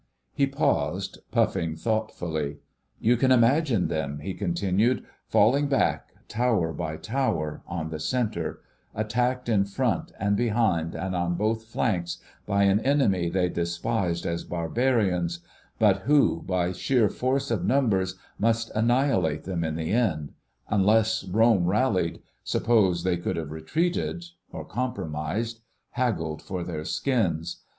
[0.33, 2.57] He paused, puffing thoughtfully.
[2.99, 8.61] "You can imagine them," he continued, "falling back, tower by tower, on the centre:
[8.95, 12.17] attacked in front and behind and on both flanks
[12.47, 15.41] by an enemy they despised as barbarians,
[15.77, 22.23] but who, by sheer force of numbers, must annihilate them in the end—unless Rome rallied,
[22.43, 27.57] suppose they could have retreated—or compromised,—haggled for their skins.